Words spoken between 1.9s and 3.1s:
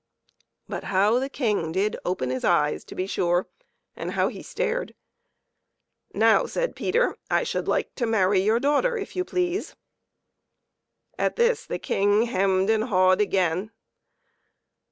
open his eyes, to be